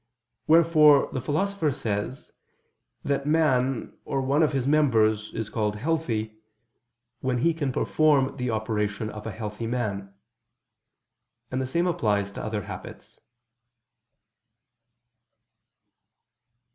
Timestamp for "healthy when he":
5.75-7.53